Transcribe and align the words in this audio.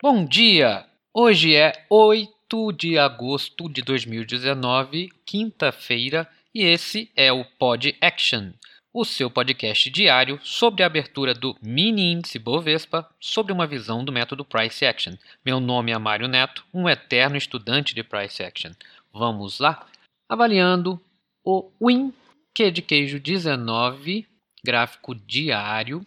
Bom 0.00 0.24
dia! 0.24 0.86
Hoje 1.12 1.56
é 1.56 1.84
8 1.90 2.70
de 2.70 2.96
agosto 2.96 3.68
de 3.68 3.82
2019, 3.82 5.10
quinta-feira, 5.26 6.30
e 6.54 6.62
esse 6.62 7.10
é 7.16 7.32
o 7.32 7.44
Pod 7.44 7.96
Action, 8.00 8.52
o 8.94 9.04
seu 9.04 9.28
podcast 9.28 9.90
diário 9.90 10.38
sobre 10.44 10.84
a 10.84 10.86
abertura 10.86 11.34
do 11.34 11.56
mini 11.60 12.12
índice 12.12 12.38
Bovespa 12.38 13.10
sobre 13.18 13.52
uma 13.52 13.66
visão 13.66 14.04
do 14.04 14.12
método 14.12 14.44
Price 14.44 14.86
Action. 14.86 15.14
Meu 15.44 15.58
nome 15.58 15.90
é 15.90 15.98
Mário 15.98 16.28
Neto, 16.28 16.64
um 16.72 16.88
eterno 16.88 17.36
estudante 17.36 17.92
de 17.92 18.04
Price 18.04 18.40
Action. 18.40 18.70
Vamos 19.12 19.58
lá? 19.58 19.84
Avaliando 20.28 21.02
o 21.42 21.72
Win, 21.82 22.14
que 22.54 22.70
de 22.70 22.82
queijo 22.82 23.18
19, 23.18 24.28
gráfico 24.64 25.12
diário. 25.12 26.06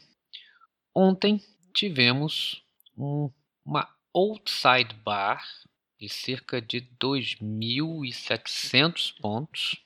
Ontem 0.96 1.42
tivemos 1.74 2.64
um 2.98 3.30
uma 3.66 3.90
outside 4.14 4.94
bar 5.04 5.44
de 6.00 6.08
cerca 6.10 6.62
de 6.62 6.82
2.700 7.00 9.16
pontos, 9.22 9.82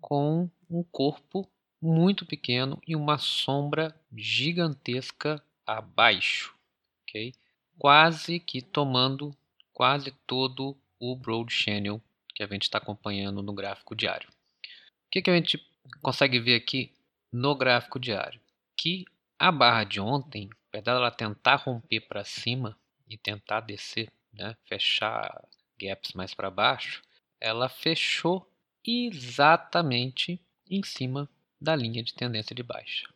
com 0.00 0.50
um 0.68 0.82
corpo 0.82 1.48
muito 1.80 2.24
pequeno 2.24 2.80
e 2.86 2.96
uma 2.96 3.18
sombra 3.18 3.94
gigantesca 4.16 5.42
abaixo, 5.66 6.54
ok? 7.02 7.34
Quase 7.78 8.40
que 8.40 8.62
tomando 8.62 9.36
quase 9.72 10.10
todo 10.26 10.76
o 10.98 11.14
Broad 11.14 11.52
Channel 11.52 12.00
que 12.34 12.42
a 12.42 12.46
gente 12.46 12.62
está 12.62 12.78
acompanhando 12.78 13.42
no 13.42 13.52
gráfico 13.52 13.94
diário. 13.94 14.28
O 14.28 15.10
que, 15.10 15.22
que 15.22 15.30
a 15.30 15.34
gente 15.34 15.62
consegue 16.00 16.40
ver 16.40 16.54
aqui 16.54 16.92
no 17.32 17.54
gráfico 17.54 18.00
diário? 18.00 18.40
Que 18.76 19.04
a 19.38 19.52
barra 19.52 19.84
de 19.84 20.00
ontem, 20.00 20.48
apesar 20.68 20.94
dela 20.94 21.10
tentar 21.10 21.56
romper 21.56 22.00
para 22.00 22.24
cima, 22.24 22.76
e 23.08 23.16
tentar 23.16 23.60
descer, 23.60 24.10
né, 24.32 24.56
fechar 24.64 25.46
gaps 25.78 26.12
mais 26.12 26.34
para 26.34 26.50
baixo, 26.50 27.02
ela 27.40 27.68
fechou 27.68 28.50
exatamente 28.84 30.40
em 30.68 30.82
cima 30.82 31.28
da 31.60 31.74
linha 31.74 32.02
de 32.02 32.14
tendência 32.14 32.54
de 32.54 32.62
baixa, 32.62 33.08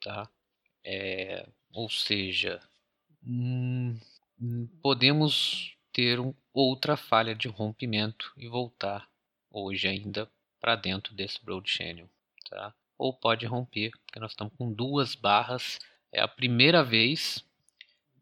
tá? 0.00 0.28
É, 0.84 1.46
ou 1.72 1.88
seja, 1.88 2.60
hum, 3.24 3.98
podemos 4.82 5.76
ter 5.92 6.20
um, 6.20 6.34
outra 6.52 6.96
falha 6.96 7.34
de 7.34 7.48
rompimento 7.48 8.32
e 8.36 8.48
voltar 8.48 9.08
hoje 9.50 9.88
ainda 9.88 10.30
para 10.60 10.76
dentro 10.76 11.14
desse 11.14 11.42
broad 11.44 11.68
channel, 11.68 12.08
tá? 12.48 12.74
Ou 12.96 13.12
pode 13.12 13.46
romper, 13.46 13.90
porque 14.04 14.18
nós 14.18 14.32
estamos 14.32 14.52
com 14.56 14.72
duas 14.72 15.14
barras. 15.14 15.78
É 16.12 16.20
a 16.20 16.28
primeira 16.28 16.82
vez 16.82 17.44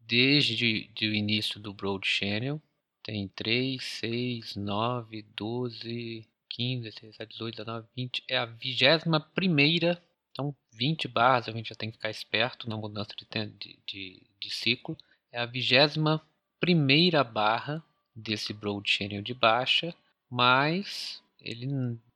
desde 0.07 0.89
o 1.01 1.13
início 1.13 1.59
do 1.59 1.73
Broad 1.73 2.07
Channel. 2.07 2.61
Tem 3.03 3.27
3, 3.27 3.83
6, 3.83 4.55
9, 4.55 5.21
12, 5.35 6.27
15, 6.49 6.83
17, 6.83 7.31
18, 7.33 7.55
19, 7.57 7.87
20. 7.95 8.23
É 8.29 8.37
a 8.37 8.45
vigésima 8.45 9.19
primeira. 9.19 10.01
Então, 10.31 10.55
20 10.73 11.07
barras 11.07 11.47
a 11.47 11.51
gente 11.51 11.69
já 11.69 11.75
tem 11.75 11.89
que 11.89 11.97
ficar 11.97 12.09
esperto 12.09 12.69
na 12.69 12.77
mudança 12.77 13.11
de, 13.15 13.25
de, 13.25 13.79
de, 13.85 14.23
de 14.39 14.49
ciclo. 14.49 14.97
É 15.31 15.39
a 15.39 15.45
vigésima 15.45 16.21
primeira 16.59 17.23
barra 17.23 17.83
desse 18.15 18.53
Broad 18.53 18.89
Channel 18.89 19.21
de 19.21 19.33
baixa. 19.33 19.93
Mas 20.29 21.21
ele, 21.41 21.67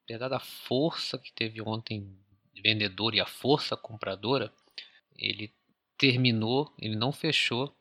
apesar 0.03 0.29
da 0.29 0.39
força 0.39 1.17
que 1.17 1.31
teve 1.31 1.61
ontem 1.61 2.15
vendedor 2.61 3.15
e 3.15 3.19
a 3.19 3.25
força 3.25 3.75
compradora, 3.75 4.53
ele 5.17 5.51
terminou, 5.97 6.73
ele 6.79 6.95
não 6.95 7.11
fechou 7.11 7.73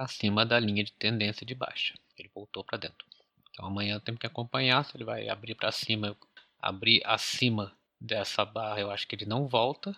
acima 0.00 0.46
da 0.46 0.58
linha 0.58 0.82
de 0.82 0.92
tendência 0.92 1.44
de 1.44 1.54
baixa. 1.54 1.94
Ele 2.16 2.30
voltou 2.34 2.64
para 2.64 2.78
dentro. 2.78 3.06
Então 3.50 3.66
amanhã 3.66 4.00
temos 4.00 4.18
que 4.18 4.26
acompanhar 4.26 4.82
se 4.84 4.96
ele 4.96 5.04
vai 5.04 5.28
abrir 5.28 5.54
para 5.54 5.70
cima, 5.70 6.16
abrir 6.58 7.02
acima 7.04 7.76
dessa 8.00 8.42
barra. 8.44 8.80
Eu 8.80 8.90
acho 8.90 9.06
que 9.06 9.14
ele 9.14 9.26
não 9.26 9.46
volta 9.46 9.94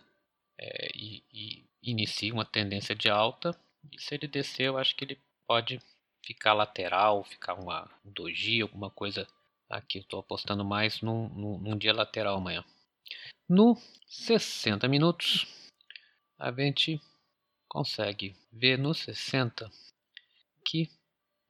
é, 0.58 0.90
e, 0.92 1.22
e 1.32 1.64
inicia 1.82 2.34
uma 2.34 2.44
tendência 2.44 2.96
de 2.96 3.08
alta. 3.08 3.56
E 3.92 4.00
se 4.00 4.14
ele 4.14 4.26
descer, 4.26 4.66
eu 4.66 4.76
acho 4.76 4.96
que 4.96 5.04
ele 5.04 5.20
pode 5.46 5.80
ficar 6.24 6.52
lateral, 6.52 7.22
ficar 7.22 7.54
uma, 7.54 7.88
um 8.04 8.10
doji, 8.10 8.60
alguma 8.60 8.90
coisa 8.90 9.28
aqui. 9.70 9.98
Estou 9.98 10.18
apostando 10.18 10.64
mais 10.64 11.00
num, 11.00 11.28
num, 11.28 11.58
num 11.58 11.78
dia 11.78 11.92
lateral 11.92 12.36
amanhã. 12.36 12.64
No 13.48 13.76
60 14.08 14.88
minutos, 14.88 15.46
a 16.38 16.50
gente 16.50 17.00
consegue 17.68 18.34
ver 18.52 18.76
no 18.76 18.92
60 18.92 19.70
que, 20.72 20.88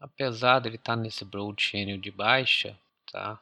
apesar 0.00 0.58
dele 0.58 0.74
estar 0.74 0.96
tá 0.96 1.00
nesse 1.00 1.24
broad 1.24 1.62
channel 1.62 1.96
de 1.96 2.10
baixa, 2.10 2.76
tá? 3.06 3.40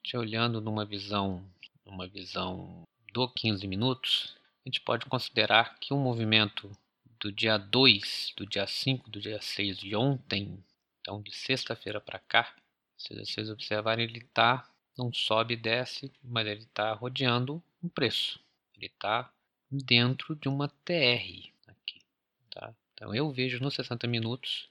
Te 0.00 0.16
olhando 0.16 0.60
numa 0.60 0.84
visão, 0.84 1.44
numa 1.84 2.06
visão 2.06 2.84
do 3.12 3.28
15 3.28 3.66
minutos, 3.66 4.36
a 4.64 4.68
gente 4.68 4.80
pode 4.80 5.06
considerar 5.06 5.76
que 5.80 5.92
o 5.92 5.98
movimento 5.98 6.70
do 7.18 7.32
dia 7.32 7.58
2, 7.58 8.34
do 8.36 8.46
dia 8.46 8.64
5, 8.64 9.10
do 9.10 9.20
dia 9.20 9.40
6 9.40 9.78
de 9.78 9.96
ontem, 9.96 10.62
então 11.00 11.20
de 11.20 11.34
sexta-feira 11.34 12.00
para 12.00 12.20
cá, 12.20 12.54
se 12.96 13.12
vocês 13.14 13.50
observarem, 13.50 14.04
ele 14.04 14.18
está, 14.18 14.70
não 14.96 15.12
sobe 15.12 15.54
e 15.54 15.56
desce, 15.56 16.12
mas 16.22 16.46
ele 16.46 16.62
está 16.62 16.92
rodeando 16.92 17.60
um 17.82 17.88
preço. 17.88 18.38
Ele 18.76 18.86
está 18.86 19.32
dentro 19.68 20.36
de 20.36 20.48
uma 20.48 20.68
TR 20.68 21.50
aqui. 21.66 22.00
Tá? 22.50 22.72
Então 22.94 23.12
eu 23.12 23.32
vejo 23.32 23.60
nos 23.60 23.74
60 23.74 24.06
minutos 24.06 24.68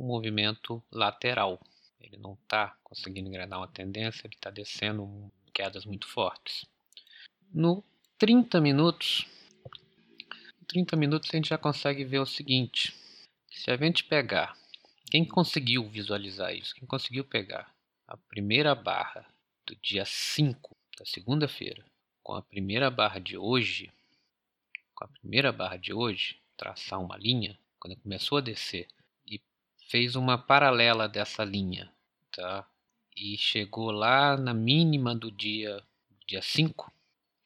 um 0.00 0.06
movimento 0.06 0.82
lateral. 0.90 1.60
Ele 2.00 2.16
não 2.16 2.32
está 2.32 2.74
conseguindo 2.82 3.28
engrenar 3.28 3.60
uma 3.60 3.68
tendência, 3.68 4.26
ele 4.26 4.34
está 4.34 4.50
descendo 4.50 5.30
quedas 5.52 5.84
muito 5.84 6.08
fortes. 6.08 6.64
No 7.52 7.84
30 8.18 8.60
minutos, 8.60 9.26
30 10.66 10.96
minutos 10.96 11.28
a 11.30 11.36
gente 11.36 11.50
já 11.50 11.58
consegue 11.58 12.04
ver 12.04 12.20
o 12.20 12.26
seguinte: 12.26 12.94
se 13.50 13.70
a 13.70 13.76
gente 13.76 14.04
pegar, 14.04 14.56
quem 15.10 15.24
conseguiu 15.24 15.86
visualizar 15.88 16.54
isso? 16.54 16.74
Quem 16.74 16.86
conseguiu 16.88 17.24
pegar 17.24 17.70
a 18.08 18.16
primeira 18.16 18.74
barra 18.74 19.26
do 19.66 19.76
dia 19.76 20.04
5 20.06 20.74
da 20.98 21.04
segunda-feira 21.04 21.84
com 22.22 22.34
a 22.34 22.42
primeira 22.42 22.90
barra 22.90 23.18
de 23.18 23.36
hoje, 23.36 23.90
com 24.94 25.04
a 25.04 25.08
primeira 25.08 25.52
barra 25.52 25.76
de 25.76 25.92
hoje, 25.92 26.40
traçar 26.56 27.00
uma 27.00 27.16
linha, 27.16 27.58
quando 27.78 27.96
começou 27.96 28.38
a 28.38 28.42
descer 28.42 28.86
fez 29.90 30.14
uma 30.14 30.38
paralela 30.38 31.08
dessa 31.08 31.44
linha, 31.44 31.92
tá? 32.30 32.64
E 33.16 33.36
chegou 33.36 33.90
lá 33.90 34.36
na 34.36 34.54
mínima 34.54 35.16
do 35.16 35.32
dia 35.32 35.82
dia 36.24 36.40
5, 36.40 36.92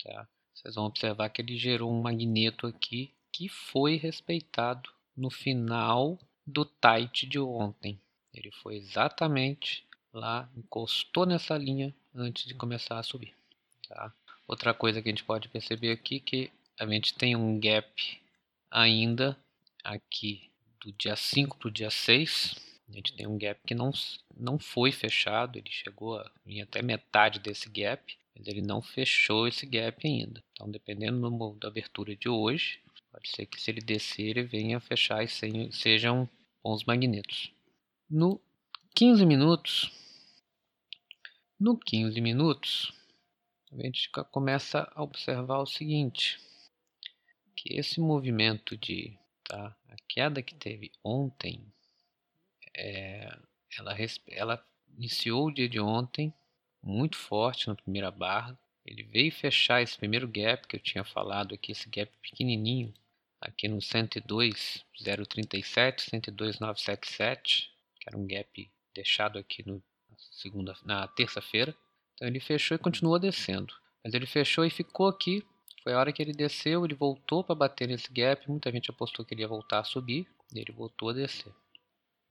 tá? 0.03 0.29
Vocês 0.53 0.75
vão 0.75 0.85
observar 0.85 1.31
que 1.31 1.41
ele 1.41 1.57
gerou 1.57 1.91
um 1.91 2.03
magneto 2.03 2.67
aqui 2.67 3.11
que 3.33 3.49
foi 3.49 3.97
respeitado 3.97 4.91
no 5.17 5.31
final 5.31 6.19
do 6.47 6.67
tight 6.67 7.27
de 7.27 7.39
ontem. 7.39 7.99
Ele 8.33 8.51
foi 8.51 8.77
exatamente 8.77 9.87
lá, 10.13 10.47
encostou 10.55 11.25
nessa 11.25 11.57
linha 11.57 11.95
antes 12.15 12.45
de 12.45 12.55
começar 12.55 12.99
a 12.99 13.03
subir. 13.03 13.35
Tá? 13.89 14.13
Outra 14.47 14.75
coisa 14.75 15.01
que 15.01 15.09
a 15.09 15.13
gente 15.13 15.25
pode 15.25 15.49
perceber 15.49 15.93
aqui 15.93 16.21
que 16.21 16.53
a 16.79 16.87
gente 16.87 17.15
tem 17.15 17.35
um 17.35 17.59
gap 17.59 18.21
ainda 18.71 19.35
aqui 19.83 20.51
do 20.85 20.93
dia 20.93 21.17
5 21.17 21.57
para 21.57 21.69
o 21.69 21.71
dia 21.71 21.91
6, 21.91 22.57
a 22.89 22.93
gente 22.93 23.17
tem 23.17 23.27
um 23.27 23.39
gap 23.39 23.59
que 23.67 23.75
não, 23.75 23.91
não 24.37 24.59
foi 24.59 24.93
fechado, 24.93 25.59
ele 25.59 25.71
chegou 25.71 26.19
a 26.19 26.31
vir 26.45 26.61
até 26.61 26.83
metade 26.83 27.39
desse 27.39 27.71
gap, 27.71 28.15
mas 28.37 28.47
ele 28.47 28.61
não 28.61 28.83
fechou 28.83 29.49
esse 29.49 29.65
gap 29.65 30.07
ainda. 30.07 30.45
Então, 30.53 30.71
dependendo 30.71 31.19
do, 31.31 31.55
da 31.55 31.69
abertura 31.69 32.15
de 32.15 32.29
hoje, 32.29 32.81
pode 33.11 33.29
ser 33.31 33.47
que 33.47 33.61
se 33.61 33.71
ele 33.71 33.81
descer, 33.81 34.37
ele 34.37 34.43
venha 34.43 34.79
fechar 34.79 35.25
e 35.25 35.29
sejam 35.73 36.29
bons 36.63 36.85
magnetos. 36.85 37.51
No 38.11 38.39
15 38.95 39.25
minutos, 39.25 39.91
no 41.59 41.79
15 41.79 42.21
minutos, 42.21 42.93
a 43.73 43.83
gente 43.83 44.11
começa 44.31 44.91
a 44.95 45.03
observar 45.03 45.61
o 45.61 45.67
seguinte, 45.67 46.39
que 47.57 47.75
esse 47.75 48.01
movimento 48.01 48.77
de 48.77 49.17
tá? 49.45 49.75
A 49.89 49.97
queda 50.09 50.43
que 50.43 50.55
teve 50.55 50.91
ontem, 51.03 51.65
é, 52.77 53.37
ela, 53.79 53.97
ela 54.29 54.67
iniciou 54.97 55.47
o 55.47 55.53
dia 55.53 55.69
de 55.69 55.81
ontem 55.81 56.33
muito 56.83 57.17
forte 57.17 57.69
na 57.69 57.75
primeira 57.75 58.11
barra. 58.11 58.59
Ele 58.85 59.03
veio 59.03 59.33
fechar 59.33 59.83
esse 59.83 59.97
primeiro 59.97 60.29
gap 60.29 60.67
que 60.67 60.77
eu 60.77 60.81
tinha 60.81 61.05
falado 61.05 61.55
aqui, 61.55 61.73
esse 61.73 61.89
gap 61.89 62.13
pequenininho, 62.21 62.93
aqui 63.41 63.69
no 63.69 63.79
102.037, 63.79 66.11
102.977, 66.11 67.69
que 67.99 68.09
era 68.09 68.19
um 68.19 68.27
gap 68.27 68.71
deixado 68.95 69.39
aqui 69.39 69.67
no 69.67 69.83
segunda, 70.31 70.77
na 70.85 71.09
terça-feira. 71.09 71.75
Então 72.15 72.29
ele 72.29 72.41
fechou 72.41 72.75
e 72.75 72.79
continuou 72.79 73.19
descendo. 73.19 73.75
Mas 74.05 74.15
ele 74.15 74.27
fechou 74.27 74.65
e 74.65 74.71
ficou 74.71 75.09
aqui 75.09 75.45
foi 75.85 75.93
a 75.93 75.99
hora 75.99 76.13
que 76.13 76.23
ele 76.23 76.33
desceu, 76.33 76.85
ele 76.85 76.95
voltou 76.95 77.45
para 77.45 77.55
bater 77.55 77.87
nesse 77.87 78.11
gap. 78.11 78.49
Muita 78.51 78.73
gente 78.73 78.91
apostou 78.91 79.25
que 79.25 79.35
ele 79.35 79.43
ia 79.43 79.49
voltar 79.49 79.81
a 79.81 79.85
subir. 79.85 80.27
E 80.53 80.59
ele 80.59 80.73
voltou 80.73 81.11
a 81.11 81.13
descer. 81.13 81.53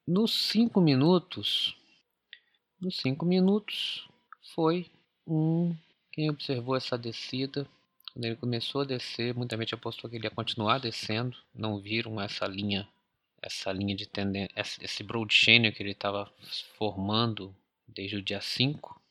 nos 0.07 0.33
5 0.49 0.81
minutos, 0.81 1.77
nos 2.81 2.97
5 2.97 3.25
minutos 3.25 4.09
foi 4.55 4.89
um 5.25 5.75
quem 6.11 6.29
observou 6.29 6.75
essa 6.75 6.95
descida, 6.97 7.67
quando 8.13 8.25
ele 8.25 8.35
começou 8.35 8.81
a 8.81 8.85
descer, 8.85 9.33
muita 9.33 9.57
gente 9.57 9.73
apostou 9.73 10.07
que 10.07 10.15
ele 10.15 10.27
ia 10.27 10.31
continuar 10.31 10.77
descendo, 10.77 11.35
não 11.53 11.79
viram 11.79 12.21
essa 12.21 12.45
linha, 12.45 12.87
essa 13.41 13.71
linha 13.71 13.95
de 13.95 14.05
tendência, 14.05 14.53
esse 14.55 15.01
broad 15.01 15.33
channel 15.33 15.73
que 15.73 15.81
ele 15.81 15.91
estava 15.91 16.31
formando 16.77 17.55
desde 17.87 18.17
o 18.17 18.21
dia 18.21 18.39
5, 18.39 19.01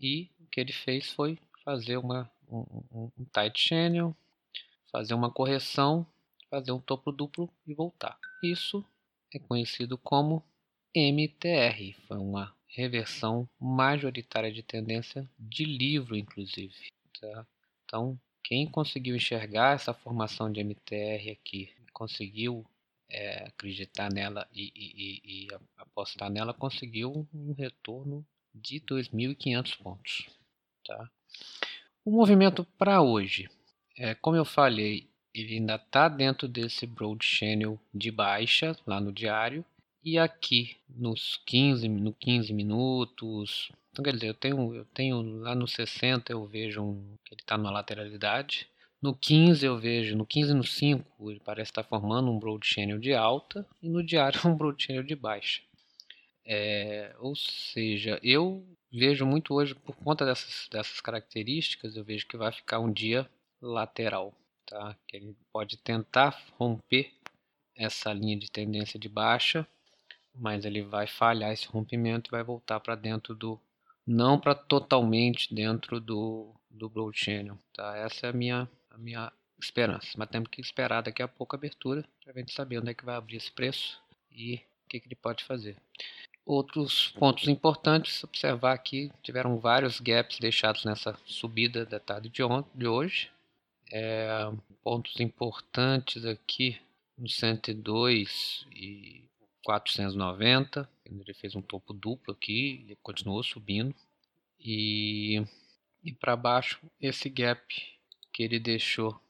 e 0.00 0.30
o 0.40 0.46
que 0.46 0.58
ele 0.58 0.72
fez 0.72 1.12
foi 1.12 1.38
fazer 1.62 1.98
uma, 1.98 2.30
um, 2.50 3.10
um, 3.18 3.24
tight 3.32 3.58
channel, 3.58 4.14
fazer 4.90 5.14
uma 5.14 5.30
correção, 5.30 6.06
fazer 6.50 6.72
um 6.72 6.80
topo 6.80 7.12
duplo 7.12 7.50
e 7.66 7.74
voltar. 7.74 8.18
Isso 8.42 8.84
é 9.34 9.38
conhecido 9.38 9.98
como 9.98 10.42
MTR, 10.94 11.94
foi 12.06 12.18
uma 12.18 12.54
reversão 12.68 13.48
majoritária 13.60 14.52
de 14.52 14.62
tendência 14.62 15.28
de 15.38 15.64
livro, 15.64 16.16
inclusive. 16.16 16.74
Tá? 17.20 17.46
Então, 17.84 18.18
quem 18.42 18.66
conseguiu 18.66 19.16
enxergar 19.16 19.74
essa 19.74 19.92
formação 19.92 20.50
de 20.50 20.60
MTR 20.60 21.30
aqui, 21.32 21.72
conseguiu 21.92 22.64
é, 23.08 23.44
acreditar 23.44 24.12
nela 24.12 24.46
e, 24.52 24.72
e, 24.74 25.20
e, 25.24 25.48
apostar 25.76 26.30
nela, 26.30 26.52
conseguiu 26.52 27.26
um 27.32 27.52
retorno 27.52 28.26
de 28.54 28.80
2.500 28.80 29.82
pontos. 29.82 30.26
Tá? 30.84 31.10
O 32.06 32.10
movimento 32.12 32.64
para 32.78 33.02
hoje, 33.02 33.50
é, 33.98 34.14
como 34.14 34.36
eu 34.36 34.44
falei, 34.44 35.08
ele 35.34 35.54
ainda 35.54 35.74
está 35.74 36.08
dentro 36.08 36.46
desse 36.46 36.86
broad 36.86 37.26
channel 37.26 37.80
de 37.92 38.12
baixa 38.12 38.76
lá 38.86 39.00
no 39.00 39.10
diário 39.10 39.64
e 40.04 40.16
aqui 40.16 40.76
nos 40.88 41.40
15, 41.44 41.88
no 41.88 42.12
15 42.12 42.52
minutos, 42.52 43.72
então 43.90 44.04
quer 44.04 44.12
dizer, 44.12 44.28
eu 44.28 44.34
tenho, 44.34 44.72
eu 44.72 44.84
tenho 44.94 45.40
lá 45.40 45.52
no 45.52 45.66
60 45.66 46.30
eu 46.30 46.46
vejo 46.46 46.80
um, 46.80 47.16
que 47.24 47.34
ele 47.34 47.40
está 47.40 47.58
na 47.58 47.72
lateralidade. 47.72 48.68
No 49.02 49.12
15 49.12 49.66
eu 49.66 49.76
vejo, 49.76 50.14
no 50.14 50.24
15 50.24 50.52
e 50.52 50.54
no 50.54 50.62
5 50.62 51.30
ele 51.32 51.40
parece 51.44 51.72
estar 51.72 51.82
formando 51.82 52.30
um 52.30 52.38
broad 52.38 52.64
channel 52.64 53.00
de 53.00 53.14
alta 53.14 53.66
e 53.82 53.88
no 53.88 54.00
diário 54.00 54.38
um 54.46 54.54
broad 54.54 54.80
channel 54.80 55.02
de 55.02 55.16
baixa. 55.16 55.60
É, 56.44 57.16
ou 57.18 57.34
seja, 57.34 58.20
eu 58.22 58.64
vejo 58.98 59.26
muito 59.26 59.54
hoje 59.54 59.74
por 59.74 59.94
conta 59.96 60.24
dessas, 60.24 60.68
dessas 60.70 61.00
características, 61.00 61.96
eu 61.96 62.04
vejo 62.04 62.26
que 62.26 62.36
vai 62.36 62.52
ficar 62.52 62.78
um 62.80 62.92
dia 62.92 63.28
lateral, 63.60 64.34
tá? 64.66 64.96
Que 65.06 65.16
ele 65.16 65.36
pode 65.52 65.76
tentar 65.76 66.42
romper 66.58 67.12
essa 67.74 68.12
linha 68.12 68.36
de 68.36 68.50
tendência 68.50 68.98
de 68.98 69.08
baixa 69.08 69.66
mas 70.38 70.64
ele 70.64 70.82
vai 70.82 71.06
falhar 71.06 71.52
esse 71.52 71.66
rompimento 71.66 72.28
e 72.28 72.32
vai 72.32 72.42
voltar 72.42 72.78
para 72.80 72.94
dentro 72.94 73.34
do 73.34 73.58
não 74.06 74.38
para 74.38 74.54
totalmente 74.54 75.52
dentro 75.52 76.00
do 76.00 76.54
do 76.70 76.90
broad 76.90 77.18
channel, 77.18 77.58
tá? 77.72 77.96
Essa 77.96 78.26
é 78.26 78.30
a 78.30 78.32
minha 78.32 78.68
a 78.90 78.98
minha 78.98 79.32
esperança, 79.58 80.08
mas 80.16 80.28
temos 80.28 80.48
que 80.50 80.60
esperar 80.60 81.02
daqui 81.02 81.22
a 81.22 81.28
pouco 81.28 81.56
a 81.56 81.58
abertura 81.58 82.04
para 82.22 82.32
a 82.32 82.38
gente 82.38 82.52
saber 82.52 82.78
onde 82.78 82.90
é 82.90 82.94
que 82.94 83.04
vai 83.04 83.16
abrir 83.16 83.36
esse 83.36 83.50
preço 83.50 84.00
e 84.30 84.56
o 84.56 84.88
que, 84.88 85.00
que 85.00 85.08
ele 85.08 85.14
pode 85.14 85.42
fazer. 85.44 85.76
Outros 86.46 87.08
pontos 87.18 87.48
importantes 87.48 88.22
observar 88.22 88.72
aqui 88.72 89.10
tiveram 89.20 89.58
vários 89.58 89.98
gaps 89.98 90.38
deixados 90.38 90.84
nessa 90.84 91.18
subida 91.26 91.84
da 91.84 91.98
tarde 91.98 92.28
de, 92.28 92.40
de 92.72 92.86
hoje. 92.86 93.32
É, 93.92 94.48
pontos 94.80 95.18
importantes 95.18 96.24
aqui 96.24 96.80
no 97.18 97.28
102 97.28 98.64
e 98.70 99.24
490. 99.64 100.88
Ele 101.04 101.34
fez 101.34 101.56
um 101.56 101.62
topo 101.62 101.92
duplo 101.92 102.32
aqui, 102.32 102.84
ele 102.84 102.96
continuou 103.02 103.42
subindo. 103.42 103.92
E, 104.60 105.44
e 106.04 106.12
para 106.12 106.36
baixo, 106.36 106.78
esse 107.00 107.28
gap 107.28 107.60
que 108.32 108.44
ele 108.44 108.60
deixou 108.60 109.20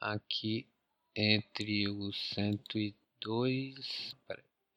aqui 0.00 0.66
entre 1.14 1.88
os 1.88 2.30
102, 2.30 4.16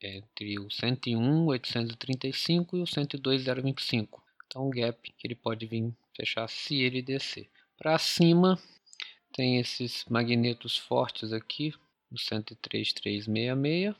entre 0.02 0.60
o 0.60 0.70
101, 0.70 1.46
835 1.46 2.78
e 2.78 2.82
o 2.82 2.88
102, 2.88 3.44
025. 3.44 4.24
Então, 4.46 4.68
um 4.68 4.70
gap 4.70 5.14
que 5.18 5.28
ele 5.28 5.36
pode 5.36 5.66
vir 5.66 5.94
fechar 6.16 6.48
se 6.48 6.82
ele 6.82 7.02
descer. 7.02 7.50
Para 7.78 7.98
cima, 7.98 8.60
tem 9.34 9.60
esses 9.60 10.06
magnetos 10.06 10.78
fortes 10.78 11.32
aqui, 11.32 11.74
o 12.12 12.18
103,366 12.18 13.96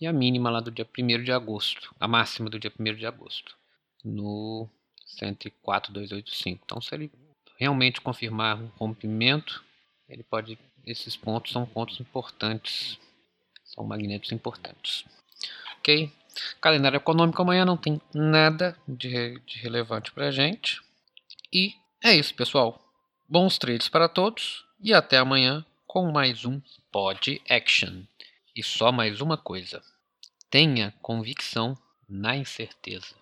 e 0.00 0.06
a 0.06 0.12
mínima 0.12 0.50
lá 0.50 0.60
do 0.60 0.70
dia 0.70 0.86
1 0.86 1.22
de 1.22 1.30
agosto, 1.30 1.94
a 2.00 2.08
máxima 2.08 2.50
do 2.50 2.58
dia 2.58 2.72
1 2.78 2.94
de 2.94 3.06
agosto, 3.06 3.56
no 4.04 4.68
104.285. 5.06 6.60
Então, 6.64 6.80
se 6.80 6.94
ele 6.94 7.12
realmente 7.56 8.00
confirmar 8.00 8.60
um 8.60 8.66
rompimento, 8.76 9.64
ele 10.08 10.22
pode. 10.22 10.58
Esses 10.84 11.16
pontos 11.16 11.52
são 11.52 11.64
pontos 11.64 11.98
importantes, 12.00 12.98
são 13.64 13.84
magnetos 13.84 14.32
importantes. 14.32 15.04
Ok? 15.84 16.10
Calendário 16.62 16.96
econômico 16.96 17.42
amanhã 17.42 17.62
não 17.66 17.76
tem 17.76 18.00
nada 18.14 18.74
de, 18.88 19.38
de 19.40 19.58
relevante 19.58 20.10
para 20.12 20.30
gente. 20.30 20.80
E 21.52 21.74
é 22.02 22.16
isso, 22.16 22.34
pessoal. 22.34 22.82
Bons 23.28 23.58
trades 23.58 23.90
para 23.90 24.08
todos 24.08 24.64
e 24.80 24.94
até 24.94 25.18
amanhã 25.18 25.62
com 25.86 26.10
mais 26.10 26.46
um 26.46 26.58
Pod 26.90 27.38
Action. 27.50 28.02
E 28.56 28.62
só 28.62 28.90
mais 28.90 29.20
uma 29.20 29.36
coisa: 29.36 29.82
tenha 30.48 30.94
convicção 31.02 31.76
na 32.08 32.34
incerteza. 32.34 33.14